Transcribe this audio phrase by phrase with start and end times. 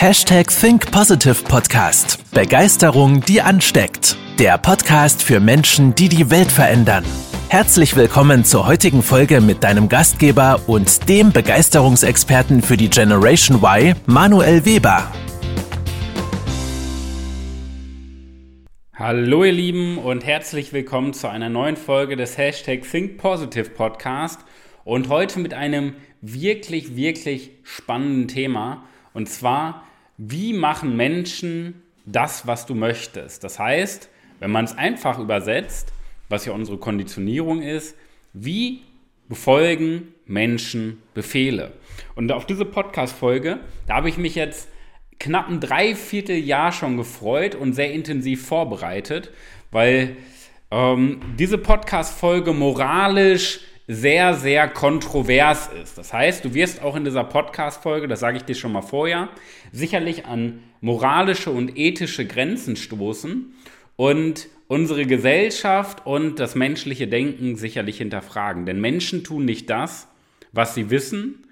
[0.00, 2.24] Hashtag Think Positive Podcast.
[2.32, 4.16] Begeisterung, die ansteckt.
[4.38, 7.04] Der Podcast für Menschen, die die Welt verändern.
[7.50, 13.94] Herzlich willkommen zur heutigen Folge mit deinem Gastgeber und dem Begeisterungsexperten für die Generation Y,
[14.06, 15.12] Manuel Weber.
[18.94, 24.40] Hallo ihr Lieben und herzlich willkommen zu einer neuen Folge des Hashtag Think Positive Podcast
[24.82, 29.82] und heute mit einem wirklich, wirklich spannenden Thema und zwar,
[30.22, 33.42] wie machen Menschen das, was du möchtest?
[33.42, 35.94] Das heißt, wenn man es einfach übersetzt,
[36.28, 37.96] was ja unsere Konditionierung ist,
[38.34, 38.82] wie
[39.30, 41.72] befolgen Menschen Befehle?
[42.16, 44.68] Und auf diese Podcast-Folge, da habe ich mich jetzt
[45.18, 49.30] knapp ein Dreivierteljahr schon gefreut und sehr intensiv vorbereitet,
[49.70, 50.18] weil
[50.70, 53.60] ähm, diese Podcast-Folge moralisch
[53.92, 55.98] sehr, sehr kontrovers ist.
[55.98, 59.28] Das heißt, du wirst auch in dieser Podcast-Folge, das sage ich dir schon mal vorher,
[59.72, 63.52] sicherlich an moralische und ethische Grenzen stoßen
[63.96, 68.64] und unsere Gesellschaft und das menschliche Denken sicherlich hinterfragen.
[68.64, 70.06] Denn Menschen tun nicht das,
[70.52, 71.46] was sie wissen.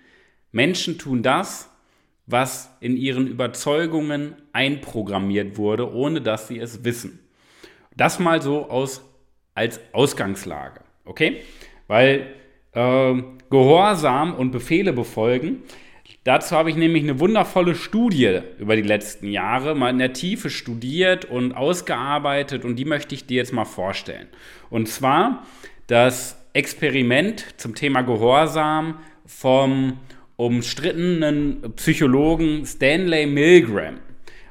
[0.52, 1.68] Menschen tun das,
[2.26, 7.18] was in ihren Überzeugungen einprogrammiert wurde, ohne dass sie es wissen.
[7.96, 9.02] Das mal so aus,
[9.54, 10.82] als Ausgangslage.
[11.04, 11.42] Okay?
[11.88, 12.26] Weil
[12.72, 13.14] äh,
[13.50, 15.62] Gehorsam und Befehle befolgen,
[16.22, 20.50] dazu habe ich nämlich eine wundervolle Studie über die letzten Jahre mal in der Tiefe
[20.50, 24.28] studiert und ausgearbeitet und die möchte ich dir jetzt mal vorstellen.
[24.70, 25.44] Und zwar
[25.88, 29.98] das Experiment zum Thema Gehorsam vom
[30.36, 33.98] umstrittenen Psychologen Stanley Milgram.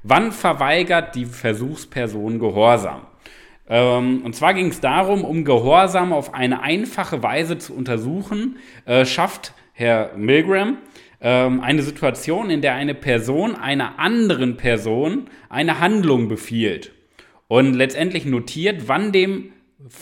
[0.04, 3.07] Wann verweigert die Versuchsperson Gehorsam?
[3.70, 9.06] Ähm, und zwar ging es darum, um Gehorsam auf eine einfache Weise zu untersuchen, äh,
[9.06, 10.78] schafft Herr Milgram
[11.22, 16.92] ähm, eine Situation, in der eine Person einer anderen Person eine Handlung befiehlt
[17.48, 19.52] und letztendlich notiert, wann dem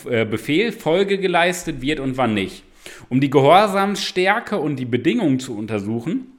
[0.08, 2.64] äh, Befehl Folge geleistet wird und wann nicht.
[3.08, 6.32] Um die Gehorsamsstärke und die Bedingungen zu untersuchen,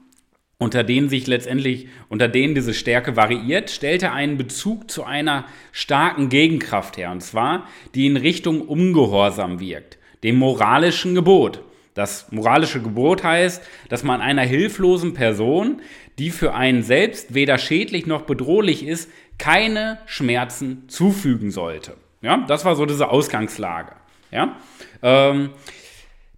[0.60, 6.30] unter denen sich letztendlich, unter denen diese Stärke variiert, stellte einen Bezug zu einer starken
[6.30, 11.62] Gegenkraft her, und zwar die in Richtung Ungehorsam wirkt, dem moralischen Gebot.
[11.94, 15.82] Das moralische Gebot heißt, dass man einer hilflosen Person,
[16.20, 21.96] die für einen selbst weder schädlich noch bedrohlich ist, keine Schmerzen zufügen sollte.
[22.22, 23.94] Ja, das war so diese Ausgangslage.
[24.32, 24.58] Ja,
[25.02, 25.52] ähm,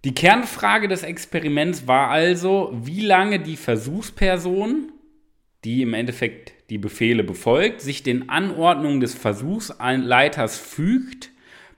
[0.04, 4.92] die Kernfrage des Experiments war also, wie lange die Versuchsperson,
[5.64, 11.30] die im Endeffekt die Befehle befolgt, sich den Anordnungen des Versuchsleiters fügt,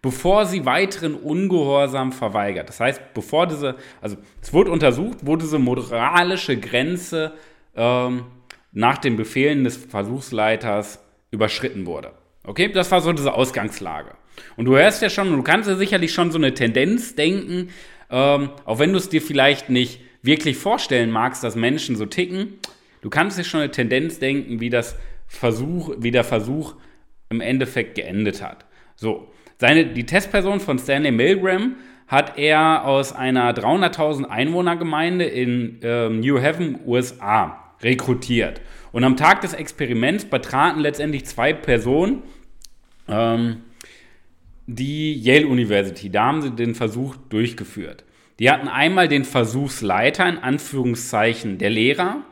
[0.03, 2.69] bevor sie weiteren Ungehorsam verweigert.
[2.69, 7.33] Das heißt, bevor diese, also es wurde untersucht, wo diese moralische Grenze
[7.75, 8.25] ähm,
[8.73, 11.01] nach den Befehlen des Versuchsleiters
[11.31, 12.13] überschritten wurde.
[12.45, 14.15] Okay, das war so diese Ausgangslage.
[14.57, 17.69] Und du hörst ja schon, du kannst ja sicherlich schon so eine Tendenz denken,
[18.13, 22.59] ähm, auch wenn du es dir vielleicht nicht wirklich vorstellen magst, dass Menschen so ticken,
[23.01, 24.97] du kannst dir schon eine Tendenz denken, wie, das
[25.27, 26.75] Versuch, wie der Versuch
[27.31, 28.67] im Endeffekt geendet hat.
[28.95, 36.11] So, seine, die Testperson von Stanley Milgram hat er aus einer 300.000 Einwohnergemeinde in äh,
[36.11, 38.61] New Haven, USA, rekrutiert.
[38.93, 42.23] Und am Tag des Experiments betraten letztendlich zwei Personen
[43.09, 43.63] ähm,
[44.67, 46.11] die Yale University.
[46.11, 48.05] Da haben sie den Versuch durchgeführt.
[48.39, 52.23] Die hatten einmal den Versuchsleiter, in Anführungszeichen der Lehrer,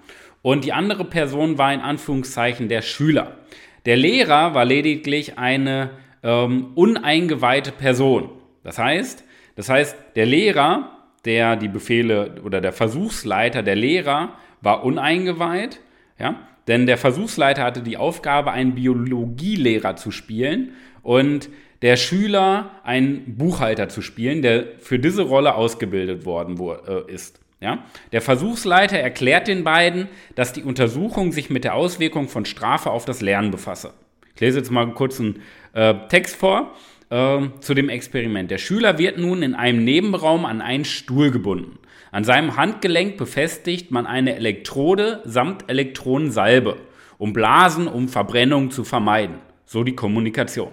[0.42, 3.36] und die andere Person war in Anführungszeichen der Schüler.
[3.84, 5.90] Der Lehrer war lediglich eine
[6.22, 8.30] ähm, uneingeweihte Person.
[8.62, 9.24] Das heißt,
[9.56, 15.80] das heißt, der Lehrer, der die Befehle oder der Versuchsleiter, der Lehrer, war uneingeweiht,
[16.18, 16.36] ja,
[16.68, 20.72] denn der Versuchsleiter hatte die Aufgabe, einen Biologielehrer zu spielen
[21.02, 21.48] und
[21.82, 27.40] der Schüler einen Buchhalter zu spielen, der für diese Rolle ausgebildet worden äh, ist.
[27.60, 27.84] Ja?
[28.12, 33.04] Der Versuchsleiter erklärt den beiden, dass die Untersuchung sich mit der Auswirkung von Strafe auf
[33.04, 33.92] das Lernen befasse.
[34.34, 35.42] Ich lese jetzt mal kurz einen
[35.74, 36.74] äh, Text vor
[37.10, 38.50] äh, zu dem Experiment.
[38.50, 41.78] Der Schüler wird nun in einem Nebenraum an einen Stuhl gebunden.
[42.12, 46.76] An seinem Handgelenk befestigt man eine Elektrode samt Elektronensalbe,
[47.18, 49.36] um Blasen, um Verbrennung zu vermeiden.
[49.64, 50.72] So die Kommunikation.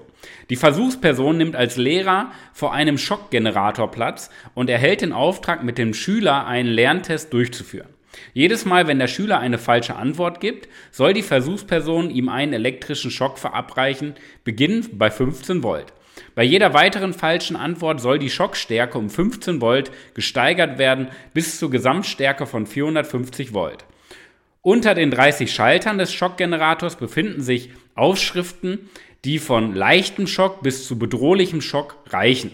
[0.49, 5.93] Die Versuchsperson nimmt als Lehrer vor einem Schockgenerator Platz und erhält den Auftrag, mit dem
[5.93, 7.89] Schüler einen Lerntest durchzuführen.
[8.33, 13.11] Jedes Mal, wenn der Schüler eine falsche Antwort gibt, soll die Versuchsperson ihm einen elektrischen
[13.11, 15.93] Schock verabreichen, beginnend bei 15 Volt.
[16.35, 21.69] Bei jeder weiteren falschen Antwort soll die Schockstärke um 15 Volt gesteigert werden bis zur
[21.69, 23.85] Gesamtstärke von 450 Volt.
[24.61, 28.89] Unter den 30 Schaltern des Schockgenerators befinden sich Aufschriften,
[29.25, 32.51] die von leichtem Schock bis zu bedrohlichem Schock reichen.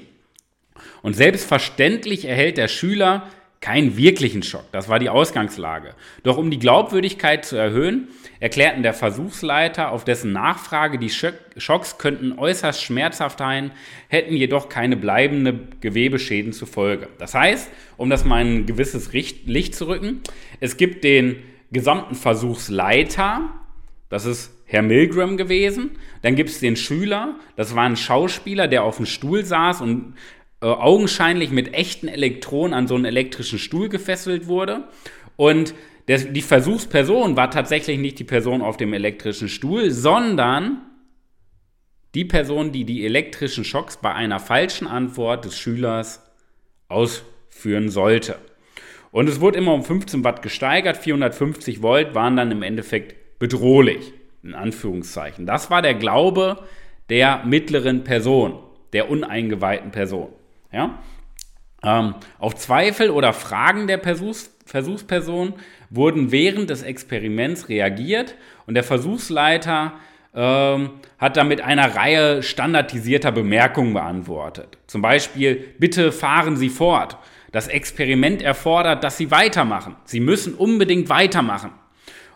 [1.02, 3.28] Und selbstverständlich erhält der Schüler
[3.64, 4.66] keinen wirklichen Schock.
[4.74, 5.96] Das war die Ausgangslage.
[6.24, 8.10] Doch um die Glaubwürdigkeit zu erhöhen,
[8.42, 13.72] erklärten der Versuchsleiter auf dessen Nachfrage, die Schocks könnten äußerst schmerzhaft sein,
[14.10, 17.08] hätten jedoch keine bleibenden Gewebeschäden zur Folge.
[17.20, 20.20] Das heißt, um das mal ein gewisses Licht zu rücken,
[20.60, 21.38] es gibt den
[21.72, 23.50] gesamten Versuchsleiter,
[24.10, 25.92] das ist Herr Milgram gewesen.
[26.24, 30.16] Dann gibt es den Schüler, das war ein Schauspieler, der auf dem Stuhl saß und
[30.62, 34.88] äh, augenscheinlich mit echten Elektronen an so einen elektrischen Stuhl gefesselt wurde.
[35.36, 35.76] Und
[36.08, 40.82] der, die Versuchsperson war tatsächlich nicht die Person auf dem elektrischen Stuhl, sondern
[42.16, 46.20] die Person, die die elektrischen Schocks bei einer falschen Antwort des Schülers
[46.88, 48.40] ausführen sollte.
[49.12, 54.14] Und es wurde immer um 15 Watt gesteigert, 450 Volt waren dann im Endeffekt bedrohlich,
[54.44, 55.46] in Anführungszeichen.
[55.46, 56.64] Das war der Glaube
[57.10, 58.60] der mittleren Person,
[58.94, 60.30] der uneingeweihten Person.
[60.72, 61.00] Ja?
[61.84, 65.56] Ähm, auf Zweifel oder Fragen der Versuchs Versuchsperson
[65.90, 68.36] wurden während des Experiments reagiert
[68.66, 69.94] und der Versuchsleiter
[70.34, 74.78] ähm, hat damit eine Reihe standardisierter Bemerkungen beantwortet.
[74.88, 77.18] Zum Beispiel, bitte fahren Sie fort.
[77.52, 79.96] Das Experiment erfordert, dass Sie weitermachen.
[80.06, 81.72] Sie müssen unbedingt weitermachen.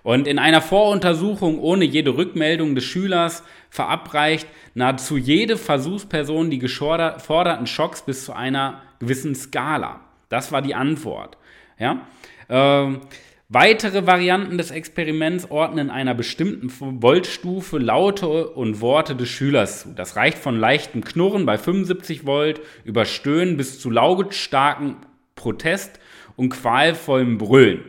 [0.07, 7.67] Und in einer Voruntersuchung ohne jede Rückmeldung des Schülers verabreicht nahezu jede Versuchsperson die geforderten
[7.67, 9.99] Schocks bis zu einer gewissen Skala.
[10.29, 11.37] Das war die Antwort.
[11.77, 12.07] Ja?
[12.47, 13.01] Ähm,
[13.49, 19.89] weitere Varianten des Experiments ordnen einer bestimmten Voltstufe Laute und Worte des Schülers zu.
[19.93, 24.95] Das reicht von leichtem Knurren bei 75 Volt über Stöhnen bis zu lautstarken
[25.35, 25.99] Protest
[26.37, 27.83] und qualvollem Brüllen.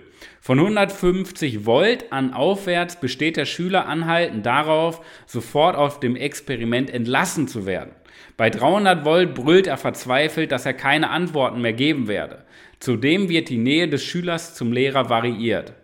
[0.49, 7.49] Von 150 Volt an aufwärts besteht der Schüler anhalten darauf, sofort auf dem Experiment entlassen
[7.49, 7.91] zu werden.
[8.39, 12.47] Bei 300 Volt brüllt er verzweifelt, dass er keine Antworten mehr geben werde.
[12.81, 15.75] Zudem wird die Nähe des Schülers zum Lehrer variiert.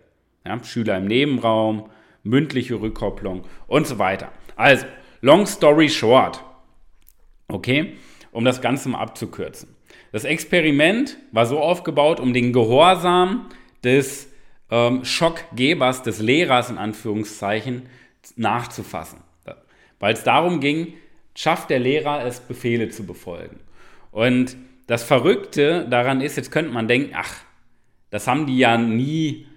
[0.47, 1.91] Ja, Schüler im Nebenraum,
[2.23, 4.31] mündliche Rückkopplung und so weiter.
[4.55, 4.87] Also,
[5.21, 6.43] long story short.
[7.49, 7.97] Okay,
[8.31, 9.75] um das Ganze mal abzukürzen.
[10.11, 13.45] Das Experiment war so aufgebaut, um den Gehorsam
[13.83, 14.31] des
[14.69, 17.83] ähm, Schockgebers, des Lehrers in Anführungszeichen,
[18.35, 19.19] nachzufassen.
[19.99, 20.93] Weil es darum ging,
[21.35, 23.59] schafft der Lehrer es, Befehle zu befolgen.
[24.11, 24.55] Und
[24.87, 27.35] das Verrückte daran ist, jetzt könnte man denken, ach,
[28.09, 29.47] das haben die ja nie,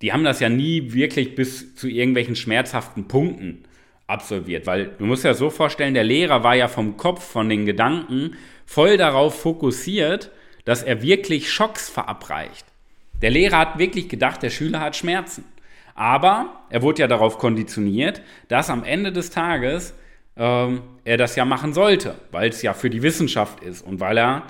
[0.00, 3.64] die haben das ja nie wirklich bis zu irgendwelchen schmerzhaften Punkten
[4.06, 4.66] absolviert.
[4.66, 8.36] Weil du musst ja so vorstellen, der Lehrer war ja vom Kopf, von den Gedanken
[8.64, 10.30] voll darauf fokussiert,
[10.64, 12.64] dass er wirklich Schocks verabreicht.
[13.22, 15.44] Der Lehrer hat wirklich gedacht, der Schüler hat Schmerzen.
[15.94, 19.94] Aber er wurde ja darauf konditioniert, dass am Ende des Tages
[20.36, 24.18] ähm, er das ja machen sollte, weil es ja für die Wissenschaft ist und weil
[24.18, 24.46] er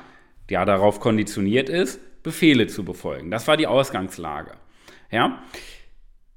[0.50, 3.31] ja darauf konditioniert ist, Befehle zu befolgen.
[3.31, 4.52] Das war die Ausgangslage.
[5.11, 5.43] Ja?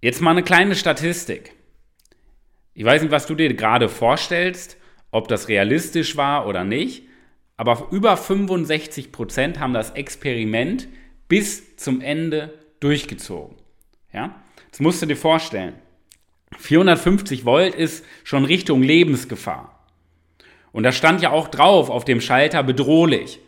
[0.02, 1.54] Jetzt mal eine kleine Statistik.
[2.74, 4.78] Ich weiß nicht, was du dir gerade vorstellst,
[5.12, 7.04] ob das realistisch war oder nicht,
[7.56, 10.88] aber über 65 Prozent haben das Experiment
[11.28, 13.56] bis zum Ende durchgezogen.
[14.14, 14.42] Ja?
[14.72, 15.76] Das musst du dir vorstellen.
[16.58, 19.86] 450 Volt ist schon Richtung Lebensgefahr.
[20.72, 23.40] Und da stand ja auch drauf auf dem Schalter bedrohlich.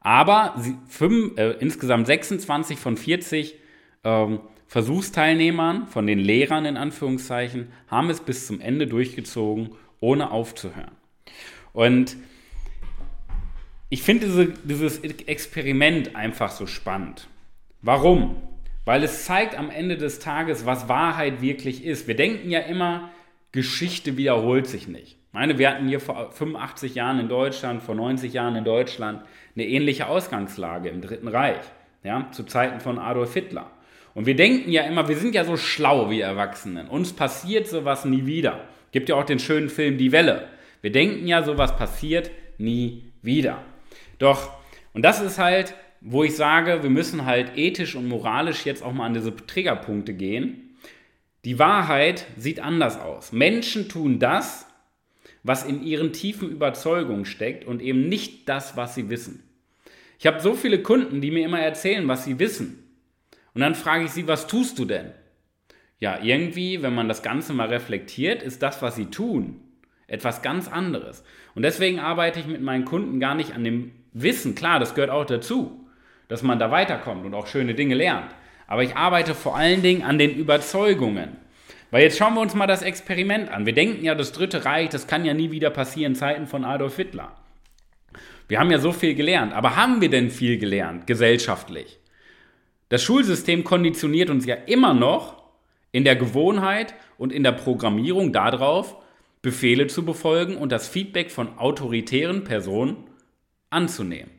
[0.00, 3.56] Aber sie, fünf, äh, insgesamt 26 von 40
[4.04, 10.92] ähm, Versuchsteilnehmern, von den Lehrern in Anführungszeichen, haben es bis zum Ende durchgezogen, ohne aufzuhören.
[11.72, 12.16] Und
[13.90, 17.26] ich finde diese, dieses Experiment einfach so spannend.
[17.82, 18.36] Warum?
[18.84, 22.06] Weil es zeigt am Ende des Tages, was Wahrheit wirklich ist.
[22.08, 23.10] Wir denken ja immer,
[23.52, 25.16] Geschichte wiederholt sich nicht.
[25.30, 29.22] Ich meine, wir hatten hier vor 85 Jahren in Deutschland, vor 90 Jahren in Deutschland
[29.54, 31.60] eine ähnliche Ausgangslage im Dritten Reich,
[32.04, 33.70] ja, zu Zeiten von Adolf Hitler.
[34.14, 36.88] Und wir denken ja immer, wir sind ja so schlau wie Erwachsenen.
[36.88, 38.64] Uns passiert sowas nie wieder.
[38.92, 40.48] Gibt ja auch den schönen Film Die Welle.
[40.80, 43.62] Wir denken ja, sowas passiert nie wieder.
[44.18, 44.50] Doch,
[44.92, 48.92] und das ist halt, wo ich sage, wir müssen halt ethisch und moralisch jetzt auch
[48.92, 50.76] mal an diese Triggerpunkte gehen.
[51.44, 53.32] Die Wahrheit sieht anders aus.
[53.32, 54.66] Menschen tun das,
[55.42, 59.42] was in ihren tiefen Überzeugungen steckt und eben nicht das, was sie wissen.
[60.18, 62.84] Ich habe so viele Kunden, die mir immer erzählen, was sie wissen.
[63.54, 65.12] Und dann frage ich sie, was tust du denn?
[65.98, 69.60] Ja, irgendwie, wenn man das Ganze mal reflektiert, ist das, was sie tun,
[70.10, 71.24] etwas ganz anderes.
[71.54, 75.10] Und deswegen arbeite ich mit meinen Kunden gar nicht an dem Wissen, klar, das gehört
[75.10, 75.88] auch dazu,
[76.28, 78.30] dass man da weiterkommt und auch schöne Dinge lernt.
[78.66, 81.36] aber ich arbeite vor allen Dingen an den Überzeugungen.
[81.90, 83.66] Weil jetzt schauen wir uns mal das Experiment an.
[83.66, 86.94] Wir denken ja, das Dritte Reich, das kann ja nie wieder passieren, Zeiten von Adolf
[86.94, 87.32] Hitler.
[88.46, 91.98] Wir haben ja so viel gelernt, aber haben wir denn viel gelernt, gesellschaftlich?
[92.90, 95.42] Das Schulsystem konditioniert uns ja immer noch
[95.90, 98.96] in der Gewohnheit und in der Programmierung darauf,
[99.42, 102.96] Befehle zu befolgen und das Feedback von autoritären Personen
[103.70, 104.30] anzunehmen.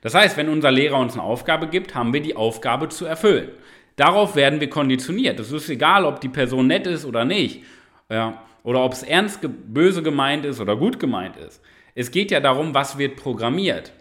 [0.00, 3.50] Das heißt, wenn unser Lehrer uns eine Aufgabe gibt, haben wir die Aufgabe zu erfüllen.
[3.96, 5.40] Darauf werden wir konditioniert.
[5.40, 7.64] Es ist egal, ob die Person nett ist oder nicht.
[8.08, 11.60] Ja, oder ob es ernst böse gemeint ist oder gut gemeint ist.
[11.94, 13.92] Es geht ja darum, was wird programmiert.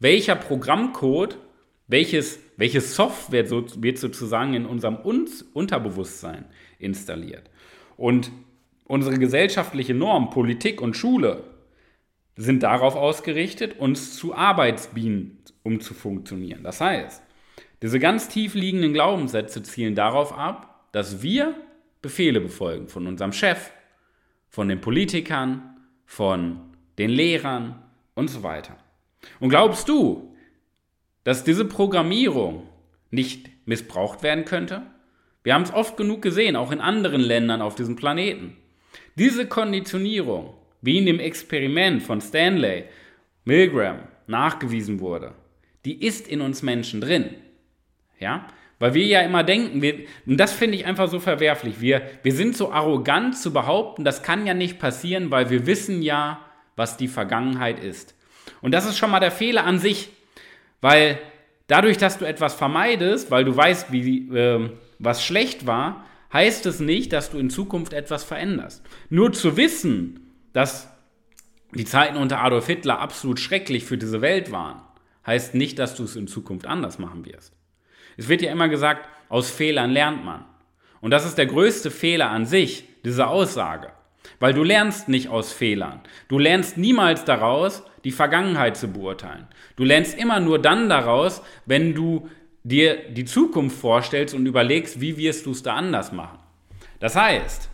[0.00, 1.38] Welcher Programmcode,
[1.86, 6.46] welches, welche Software so, wird sozusagen in unserem Unterbewusstsein
[6.78, 7.48] installiert.
[7.96, 8.32] Und
[8.84, 11.44] unsere gesellschaftliche Norm, Politik und Schule
[12.36, 16.62] sind darauf ausgerichtet, uns zu Arbeitsbienen umzufunktionieren.
[16.62, 17.22] Das heißt,
[17.82, 21.54] diese ganz tief liegenden Glaubenssätze zielen darauf ab, dass wir
[22.02, 23.70] Befehle befolgen von unserem Chef,
[24.48, 26.60] von den Politikern, von
[26.98, 27.82] den Lehrern
[28.14, 28.76] und so weiter.
[29.40, 30.34] Und glaubst du,
[31.24, 32.68] dass diese Programmierung
[33.10, 34.82] nicht missbraucht werden könnte?
[35.42, 38.56] Wir haben es oft genug gesehen, auch in anderen Ländern auf diesem Planeten.
[39.16, 42.84] Diese Konditionierung, wie in dem Experiment von Stanley
[43.44, 45.34] Milgram nachgewiesen wurde,
[45.84, 47.34] die ist in uns Menschen drin.
[48.18, 48.46] Ja?
[48.78, 52.32] Weil wir ja immer denken, wir, und das finde ich einfach so verwerflich, wir, wir
[52.32, 56.40] sind so arrogant zu behaupten, das kann ja nicht passieren, weil wir wissen ja,
[56.76, 58.14] was die Vergangenheit ist.
[58.60, 60.10] Und das ist schon mal der Fehler an sich,
[60.80, 61.18] weil
[61.66, 66.04] dadurch, dass du etwas vermeidest, weil du weißt, wie, äh, was schlecht war,
[66.34, 68.84] heißt es nicht, dass du in Zukunft etwas veränderst.
[69.08, 70.88] Nur zu wissen, dass
[71.72, 74.82] die Zeiten unter Adolf Hitler absolut schrecklich für diese Welt waren,
[75.26, 77.54] heißt nicht, dass du es in Zukunft anders machen wirst.
[78.16, 80.44] Es wird ja immer gesagt, aus Fehlern lernt man.
[81.00, 83.92] Und das ist der größte Fehler an sich, diese Aussage.
[84.40, 86.00] Weil du lernst nicht aus Fehlern.
[86.28, 89.46] Du lernst niemals daraus, die Vergangenheit zu beurteilen.
[89.76, 92.28] Du lernst immer nur dann daraus, wenn du
[92.64, 96.38] dir die Zukunft vorstellst und überlegst, wie wirst du es da anders machen.
[96.98, 97.68] Das heißt,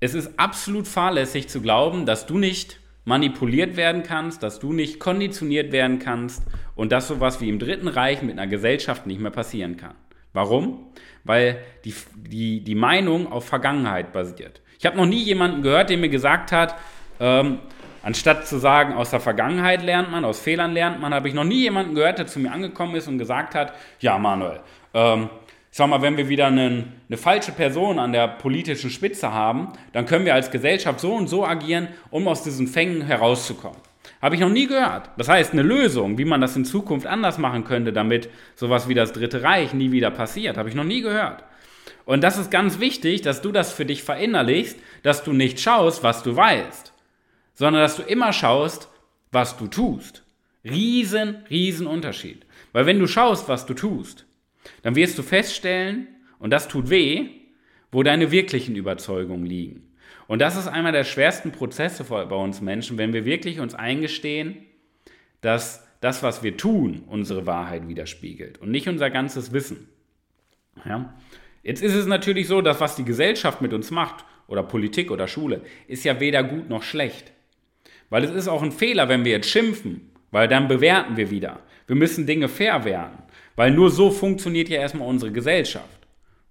[0.00, 5.00] es ist absolut fahrlässig zu glauben, dass du nicht manipuliert werden kannst, dass du nicht
[5.00, 6.42] konditioniert werden kannst
[6.74, 9.94] und dass sowas wie im Dritten Reich mit einer Gesellschaft nicht mehr passieren kann.
[10.32, 10.86] Warum?
[11.24, 14.62] Weil die, die, die Meinung auf Vergangenheit basiert.
[14.78, 16.76] Ich habe noch nie jemanden gehört, der mir gesagt hat,
[17.20, 17.58] ähm,
[18.04, 21.44] anstatt zu sagen, aus der Vergangenheit lernt man, aus Fehlern lernt man, habe ich noch
[21.44, 24.60] nie jemanden gehört, der zu mir angekommen ist und gesagt hat, ja Manuel,
[24.92, 25.30] ähm,
[25.70, 29.72] ich sag mal, wenn wir wieder eine, eine, falsche Person an der politischen Spitze haben,
[29.92, 33.78] dann können wir als Gesellschaft so und so agieren, um aus diesen Fängen herauszukommen.
[34.22, 35.10] Habe ich noch nie gehört.
[35.16, 38.94] Das heißt, eine Lösung, wie man das in Zukunft anders machen könnte, damit sowas wie
[38.94, 41.42] das Dritte Reich nie wieder passiert, habe ich noch nie gehört.
[42.04, 46.02] Und das ist ganz wichtig, dass du das für dich verinnerlichst, dass du nicht schaust,
[46.02, 46.93] was du weißt,
[47.54, 48.88] sondern dass du immer schaust,
[49.32, 50.24] was du tust.
[50.64, 52.46] Riesen, riesen Unterschied.
[52.72, 54.26] Weil wenn du schaust, was du tust,
[54.82, 56.08] dann wirst du feststellen,
[56.38, 57.28] und das tut weh,
[57.92, 59.94] wo deine wirklichen Überzeugungen liegen.
[60.26, 64.56] Und das ist einer der schwersten Prozesse bei uns Menschen, wenn wir wirklich uns eingestehen,
[65.40, 69.88] dass das, was wir tun, unsere Wahrheit widerspiegelt und nicht unser ganzes Wissen.
[70.84, 71.14] Ja?
[71.62, 75.28] Jetzt ist es natürlich so, dass was die Gesellschaft mit uns macht, oder Politik oder
[75.28, 77.32] Schule, ist ja weder gut noch schlecht.
[78.10, 81.60] Weil es ist auch ein Fehler, wenn wir jetzt schimpfen, weil dann bewerten wir wieder.
[81.86, 83.18] Wir müssen Dinge fair werden.
[83.56, 86.06] Weil nur so funktioniert ja erstmal unsere Gesellschaft.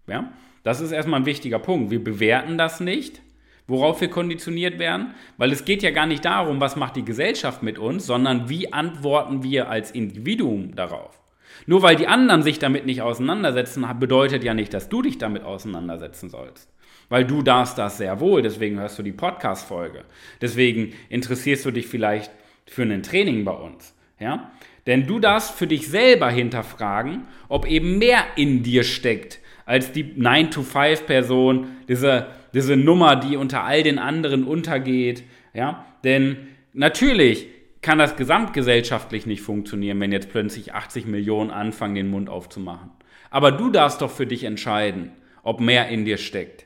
[0.07, 0.31] Ja?
[0.63, 1.91] Das ist erstmal ein wichtiger Punkt.
[1.91, 3.21] Wir bewerten das nicht,
[3.67, 7.63] worauf wir konditioniert werden, weil es geht ja gar nicht darum, was macht die Gesellschaft
[7.63, 11.19] mit uns, sondern wie antworten wir als Individuum darauf.
[11.65, 15.43] Nur weil die anderen sich damit nicht auseinandersetzen, bedeutet ja nicht, dass du dich damit
[15.43, 16.72] auseinandersetzen sollst.
[17.09, 20.03] Weil du darfst das sehr wohl, deswegen hörst du die Podcast-Folge.
[20.41, 22.31] Deswegen interessierst du dich vielleicht
[22.65, 23.93] für ein Training bei uns.
[24.19, 24.51] Ja?
[24.87, 30.03] Denn du darfst für dich selber hinterfragen, ob eben mehr in dir steckt als die
[30.03, 35.23] 9-to-5-Person, diese, diese Nummer, die unter all den anderen untergeht.
[35.53, 35.85] Ja?
[36.03, 37.47] Denn natürlich
[37.81, 42.91] kann das gesamtgesellschaftlich nicht funktionieren, wenn jetzt plötzlich 80 Millionen anfangen, den Mund aufzumachen.
[43.29, 45.11] Aber du darfst doch für dich entscheiden,
[45.43, 46.65] ob mehr in dir steckt,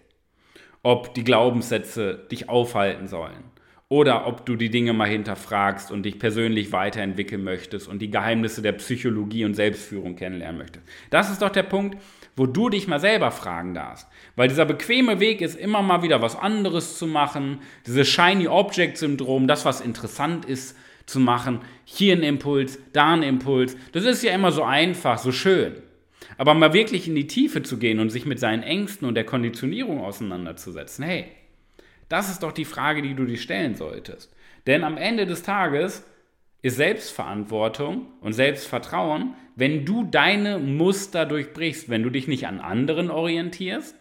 [0.88, 3.44] ob die Glaubenssätze dich aufhalten sollen
[3.90, 8.62] oder ob du die Dinge mal hinterfragst und dich persönlich weiterentwickeln möchtest und die Geheimnisse
[8.62, 10.86] der Psychologie und Selbstführung kennenlernen möchtest.
[11.10, 12.02] Das ist doch der Punkt,
[12.38, 14.08] wo du dich mal selber fragen darfst.
[14.38, 18.98] Weil dieser bequeme Weg ist, immer mal wieder was anderes zu machen, dieses Shiny Object
[18.98, 21.60] Syndrom, das, was interessant ist, zu machen.
[21.84, 23.76] Hier ein Impuls, da ein Impuls.
[23.92, 25.82] Das ist ja immer so einfach, so schön.
[26.38, 29.26] Aber mal wirklich in die Tiefe zu gehen und sich mit seinen Ängsten und der
[29.26, 31.26] Konditionierung auseinanderzusetzen, hey,
[32.10, 34.34] das ist doch die Frage, die du dir stellen solltest.
[34.66, 36.06] Denn am Ende des Tages
[36.62, 43.10] ist Selbstverantwortung und Selbstvertrauen, wenn du deine Muster durchbrichst, wenn du dich nicht an anderen
[43.10, 43.96] orientierst,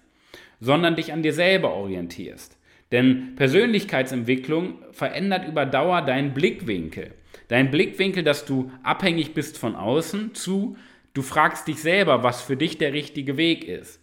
[0.61, 2.57] sondern dich an dir selber orientierst.
[2.93, 7.13] Denn Persönlichkeitsentwicklung verändert über Dauer deinen Blickwinkel.
[7.49, 10.77] Dein Blickwinkel, dass du abhängig bist von außen, zu,
[11.17, 14.01] du fragst dich selber, was für dich der richtige Weg ist.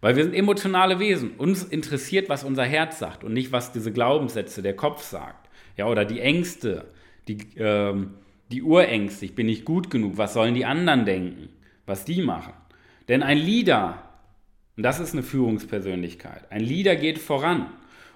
[0.00, 1.32] Weil wir sind emotionale Wesen.
[1.36, 5.48] Uns interessiert, was unser Herz sagt und nicht, was diese Glaubenssätze der Kopf sagt.
[5.76, 6.86] Ja, oder die Ängste,
[7.26, 8.14] die, ähm,
[8.52, 9.24] die Urängste.
[9.24, 10.16] Ich bin nicht gut genug.
[10.16, 11.48] Was sollen die anderen denken?
[11.86, 12.52] Was die machen?
[13.08, 14.02] Denn ein Leader,
[14.76, 17.66] und das ist eine Führungspersönlichkeit, ein Leader geht voran.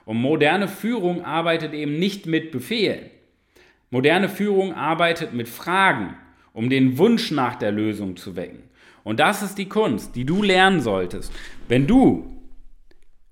[0.05, 3.11] Und moderne Führung arbeitet eben nicht mit Befehlen.
[3.91, 6.17] Moderne Führung arbeitet mit Fragen,
[6.53, 8.63] um den Wunsch nach der Lösung zu wecken.
[9.05, 11.33] Und das ist die Kunst, die du lernen solltest.
[11.69, 12.27] Wenn du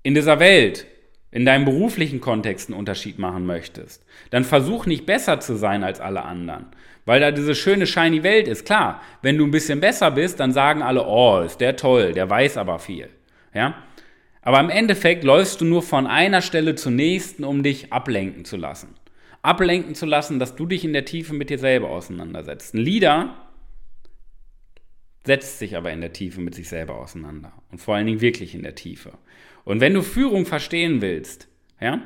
[0.03, 0.85] in dieser Welt,
[1.31, 6.01] in deinem beruflichen Kontext einen Unterschied machen möchtest, dann versuch nicht besser zu sein als
[6.01, 6.65] alle anderen.
[7.05, 8.65] Weil da diese schöne, shiny Welt ist.
[8.65, 12.29] Klar, wenn du ein bisschen besser bist, dann sagen alle, oh, ist der toll, der
[12.29, 13.09] weiß aber viel.
[13.53, 13.75] Ja?
[14.41, 18.57] Aber im Endeffekt läufst du nur von einer Stelle zur nächsten, um dich ablenken zu
[18.57, 18.95] lassen
[19.41, 22.73] ablenken zu lassen, dass du dich in der Tiefe mit dir selber auseinandersetzt.
[22.73, 23.35] Ein Leader
[25.25, 28.55] setzt sich aber in der Tiefe mit sich selber auseinander und vor allen Dingen wirklich
[28.55, 29.11] in der Tiefe.
[29.63, 31.47] Und wenn du Führung verstehen willst,
[31.79, 32.01] ja,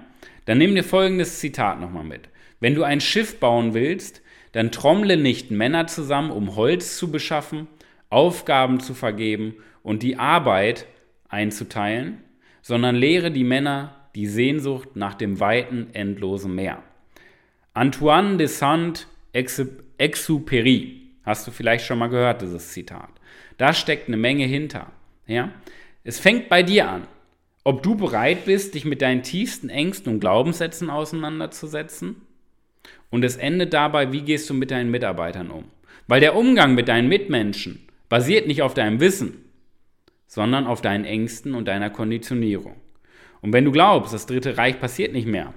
[0.46, 2.30] dann nimm dir folgendes Zitat nochmal mit.
[2.60, 7.68] Wenn du ein Schiff bauen willst, dann trommle nicht Männer zusammen, um Holz zu beschaffen,
[8.10, 10.88] Aufgaben zu vergeben und die Arbeit
[11.28, 12.22] einzuteilen,
[12.62, 16.82] sondern lehre die Männer die Sehnsucht nach dem weiten, endlosen Meer.
[17.76, 21.02] Antoine de Saint-Exupéry.
[21.26, 23.10] Hast du vielleicht schon mal gehört, dieses Zitat.
[23.58, 24.94] Da steckt eine Menge hinter.
[25.28, 25.52] Ja?
[26.06, 27.06] Es fängt bei dir an.
[27.66, 32.22] Ob du bereit bist, dich mit deinen tiefsten Ängsten und Glaubenssätzen auseinanderzusetzen.
[33.10, 35.66] Und es endet dabei, wie gehst du mit deinen Mitarbeitern um.
[36.08, 39.44] Weil der Umgang mit deinen Mitmenschen basiert nicht auf deinem Wissen,
[40.28, 42.78] sondern auf deinen Ängsten und deiner Konditionierung.
[43.42, 45.54] Und wenn du glaubst, das Dritte Reich passiert nicht mehr,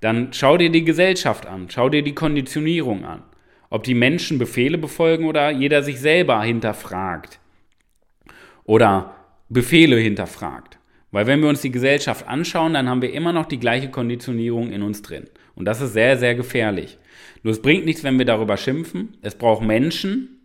[0.00, 3.22] dann schau dir die Gesellschaft an, schau dir die Konditionierung an.
[3.68, 7.38] Ob die Menschen Befehle befolgen oder jeder sich selber hinterfragt
[8.64, 9.14] oder
[9.48, 10.78] Befehle hinterfragt.
[11.12, 14.72] Weil wenn wir uns die Gesellschaft anschauen, dann haben wir immer noch die gleiche Konditionierung
[14.72, 15.28] in uns drin.
[15.54, 16.98] Und das ist sehr, sehr gefährlich.
[17.42, 19.16] Nur es bringt nichts, wenn wir darüber schimpfen.
[19.22, 20.40] Es braucht Menschen,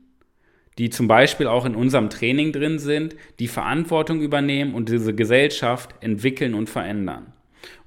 [0.78, 5.96] die zum Beispiel auch in unserem Training drin sind, die Verantwortung übernehmen und diese Gesellschaft
[6.02, 7.34] entwickeln und verändern.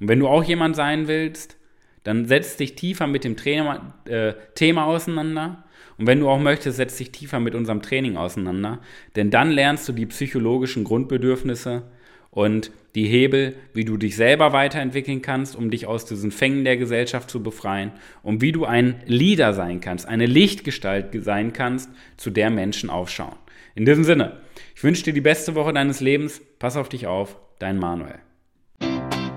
[0.00, 1.57] Und wenn du auch jemand sein willst,
[2.04, 5.64] dann setz dich tiefer mit dem Trainer, äh, Thema auseinander.
[5.98, 8.78] Und wenn du auch möchtest, setz dich tiefer mit unserem Training auseinander.
[9.16, 11.82] Denn dann lernst du die psychologischen Grundbedürfnisse
[12.30, 16.76] und die Hebel, wie du dich selber weiterentwickeln kannst, um dich aus diesen Fängen der
[16.76, 22.30] Gesellschaft zu befreien und wie du ein Leader sein kannst, eine Lichtgestalt sein kannst, zu
[22.30, 23.36] der Menschen aufschauen.
[23.74, 24.38] In diesem Sinne,
[24.74, 26.40] ich wünsche dir die beste Woche deines Lebens.
[26.58, 28.18] Pass auf dich auf, dein Manuel.